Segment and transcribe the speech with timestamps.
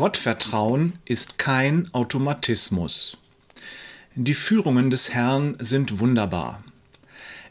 [0.00, 3.18] Gottvertrauen ist kein Automatismus.
[4.14, 6.64] Die Führungen des Herrn sind wunderbar.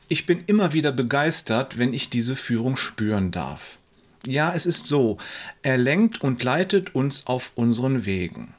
[0.08, 3.78] Ich bin immer wieder begeistert, wenn ich diese Führung spüren darf.
[4.26, 5.20] Ja, es ist so,
[5.62, 8.56] er lenkt und leitet uns auf unseren Wegen.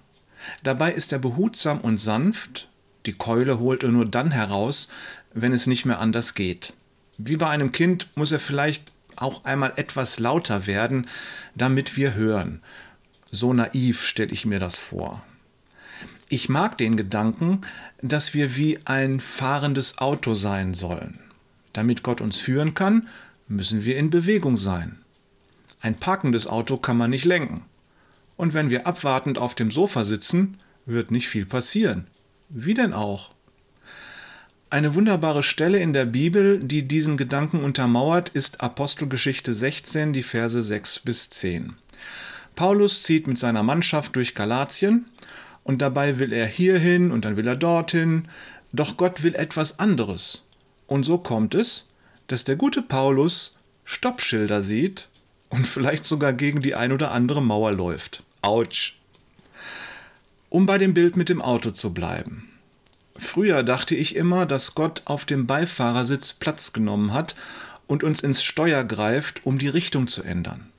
[0.62, 2.69] Dabei ist er behutsam und sanft,
[3.07, 4.88] die Keule holt er nur dann heraus,
[5.34, 6.75] wenn es nicht mehr anders geht.
[7.19, 8.84] Wie bei einem Kind muss er vielleicht
[9.16, 11.09] auch einmal etwas lauter werden,
[11.57, 12.62] damit wir hören.
[13.30, 15.23] So naiv stelle ich mir das vor.
[16.29, 17.61] Ich mag den Gedanken,
[18.03, 21.19] dass wir wie ein fahrendes Auto sein sollen.
[21.73, 23.09] Damit Gott uns führen kann,
[23.48, 24.98] müssen wir in Bewegung sein.
[25.80, 27.62] Ein parkendes Auto kann man nicht lenken.
[28.37, 30.56] Und wenn wir abwartend auf dem Sofa sitzen,
[30.87, 32.06] wird nicht viel passieren.
[32.48, 33.31] Wie denn auch?
[34.70, 40.62] Eine wunderbare Stelle in der Bibel, die diesen Gedanken untermauert, ist Apostelgeschichte 16, die Verse
[40.62, 41.75] 6 bis 10.
[42.61, 45.06] Paulus zieht mit seiner Mannschaft durch Galatien
[45.64, 48.28] und dabei will er hierhin und dann will er dorthin,
[48.70, 50.42] doch Gott will etwas anderes.
[50.86, 51.89] Und so kommt es,
[52.27, 55.08] dass der gute Paulus Stoppschilder sieht
[55.48, 58.25] und vielleicht sogar gegen die ein oder andere Mauer läuft.
[58.42, 58.98] Autsch.
[60.50, 62.50] Um bei dem Bild mit dem Auto zu bleiben.
[63.17, 67.36] Früher dachte ich immer, dass Gott auf dem Beifahrersitz Platz genommen hat
[67.86, 70.70] und uns ins Steuer greift, um die Richtung zu ändern.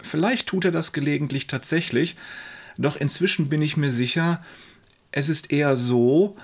[0.00, 2.16] Vielleicht tut er das gelegentlich tatsächlich,
[2.78, 4.40] doch inzwischen bin ich mir sicher,
[5.12, 6.36] es ist eher so,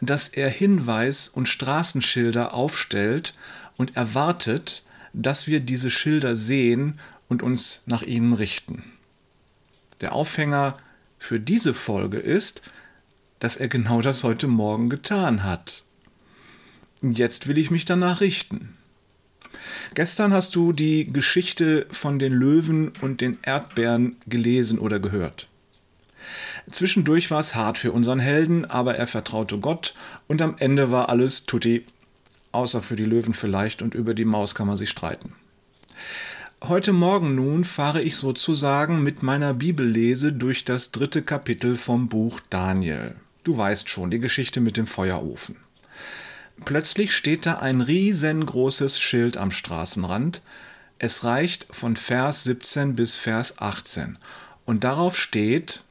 [0.00, 3.34] dass er Hinweis- und Straßenschilder aufstellt
[3.76, 8.84] und erwartet, dass wir diese Schilder sehen und uns nach ihnen richten.
[10.00, 10.76] Der Aufhänger
[11.18, 12.62] für diese Folge ist,
[13.40, 15.84] dass er genau das heute Morgen getan hat.
[17.02, 18.76] Jetzt will ich mich danach richten.
[19.94, 25.48] Gestern hast du die Geschichte von den Löwen und den Erdbeeren gelesen oder gehört.
[26.70, 29.94] Zwischendurch war es hart für unseren Helden, aber er vertraute Gott
[30.28, 31.84] und am Ende war alles tutti
[32.52, 35.32] außer für die Löwen vielleicht, und über die Maus kann man sich streiten.
[36.62, 42.40] Heute Morgen nun fahre ich sozusagen mit meiner Bibellese durch das dritte Kapitel vom Buch
[42.50, 43.14] Daniel.
[43.44, 45.56] Du weißt schon, die Geschichte mit dem Feuerofen.
[46.64, 50.42] Plötzlich steht da ein riesengroßes Schild am Straßenrand.
[50.98, 54.18] Es reicht von Vers 17 bis Vers 18.
[54.64, 55.82] Und darauf steht,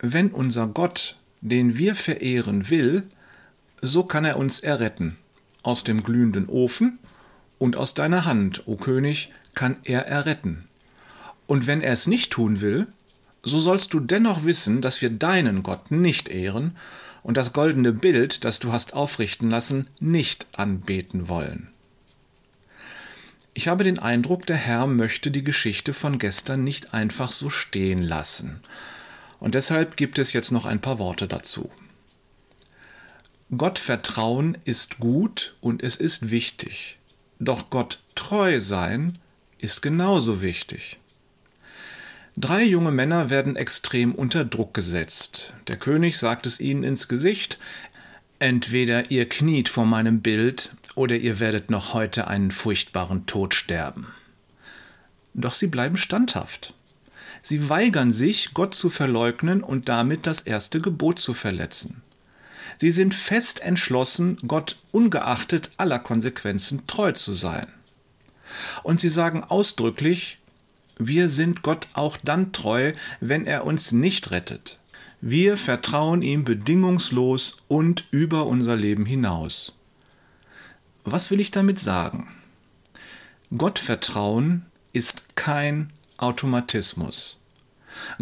[0.00, 3.04] wenn unser Gott, den wir verehren will,
[3.80, 5.16] so kann er uns erretten
[5.62, 6.98] aus dem glühenden Ofen,
[7.58, 10.64] und aus deiner Hand, o König, kann er erretten.
[11.46, 12.86] Und wenn er es nicht tun will,
[13.42, 16.76] so sollst du dennoch wissen, dass wir deinen Gott nicht ehren
[17.22, 21.68] und das goldene Bild, das du hast aufrichten lassen, nicht anbeten wollen.
[23.54, 28.02] Ich habe den Eindruck, der Herr möchte die Geschichte von gestern nicht einfach so stehen
[28.02, 28.60] lassen.
[29.40, 31.70] Und deshalb gibt es jetzt noch ein paar Worte dazu.
[33.56, 36.98] Gott vertrauen ist gut und es ist wichtig.
[37.40, 39.18] Doch Gott treu sein
[39.58, 40.98] ist genauso wichtig.
[42.40, 45.54] Drei junge Männer werden extrem unter Druck gesetzt.
[45.66, 47.58] Der König sagt es ihnen ins Gesicht,
[48.38, 54.06] entweder ihr kniet vor meinem Bild oder ihr werdet noch heute einen furchtbaren Tod sterben.
[55.34, 56.74] Doch sie bleiben standhaft.
[57.42, 62.02] Sie weigern sich, Gott zu verleugnen und damit das erste Gebot zu verletzen.
[62.76, 67.66] Sie sind fest entschlossen, Gott ungeachtet aller Konsequenzen treu zu sein.
[68.84, 70.38] Und sie sagen ausdrücklich,
[70.98, 74.78] wir sind Gott auch dann treu, wenn er uns nicht rettet.
[75.20, 79.76] Wir vertrauen ihm bedingungslos und über unser Leben hinaus.
[81.04, 82.28] Was will ich damit sagen?
[83.56, 87.38] Gottvertrauen ist kein Automatismus.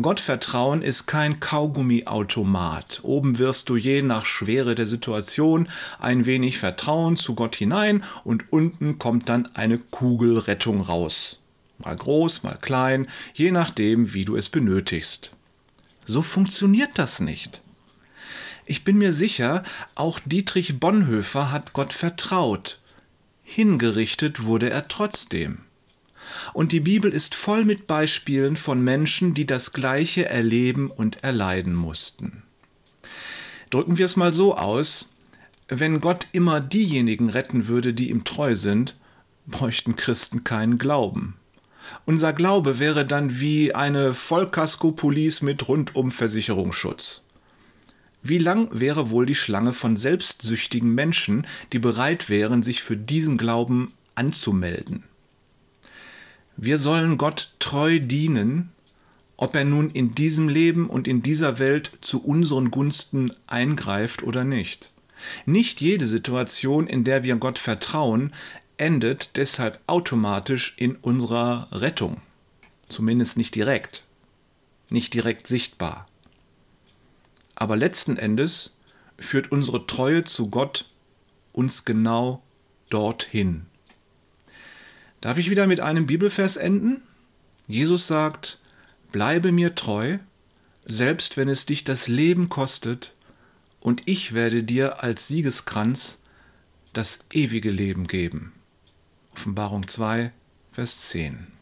[0.00, 3.00] Gottvertrauen ist kein Kaugummiautomat.
[3.02, 8.52] Oben wirfst du je nach Schwere der Situation ein wenig Vertrauen zu Gott hinein und
[8.52, 11.40] unten kommt dann eine Kugelrettung raus.
[11.78, 15.32] Mal groß, mal klein, je nachdem, wie du es benötigst.
[16.06, 17.62] So funktioniert das nicht.
[18.64, 19.62] Ich bin mir sicher,
[19.94, 22.80] auch Dietrich Bonhoeffer hat Gott vertraut.
[23.42, 25.58] Hingerichtet wurde er trotzdem.
[26.52, 31.74] Und die Bibel ist voll mit Beispielen von Menschen, die das Gleiche erleben und erleiden
[31.74, 32.42] mussten.
[33.70, 35.10] Drücken wir es mal so aus,
[35.68, 38.96] wenn Gott immer diejenigen retten würde, die ihm treu sind,
[39.46, 41.36] bräuchten Christen keinen Glauben.
[42.04, 47.22] Unser Glaube wäre dann wie eine Vollkasko-Police mit rundum Versicherungsschutz.
[48.22, 53.38] Wie lang wäre wohl die Schlange von selbstsüchtigen Menschen, die bereit wären, sich für diesen
[53.38, 55.04] Glauben anzumelden?
[56.56, 58.72] Wir sollen Gott treu dienen
[59.36, 64.44] ob er nun in diesem Leben und in dieser Welt zu unseren Gunsten eingreift oder
[64.44, 64.92] nicht.
[65.44, 68.32] Nicht jede Situation, in der wir Gott vertrauen,
[68.78, 72.20] endet deshalb automatisch in unserer Rettung.
[72.88, 74.04] Zumindest nicht direkt,
[74.90, 76.08] nicht direkt sichtbar.
[77.54, 78.78] Aber letzten Endes
[79.18, 80.86] führt unsere Treue zu Gott
[81.52, 82.42] uns genau
[82.90, 83.66] dorthin.
[85.20, 87.02] Darf ich wieder mit einem Bibelvers enden?
[87.66, 88.60] Jesus sagt,
[89.10, 90.18] Bleibe mir treu,
[90.84, 93.14] selbst wenn es dich das Leben kostet,
[93.80, 96.22] und ich werde dir als Siegeskranz
[96.92, 98.52] das ewige Leben geben.
[99.36, 100.32] Offenbarung 2,
[100.72, 101.52] Vers 10.